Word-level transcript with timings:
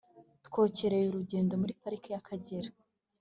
Twokereye 0.47 1.05
urugendo 1.07 1.53
muri 1.61 1.77
parike 1.81 2.09
ya 2.11 2.25
kagera 2.27 2.69